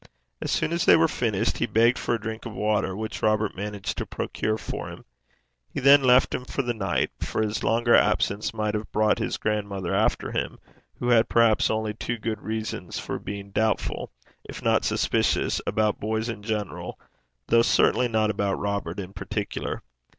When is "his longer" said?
7.43-7.93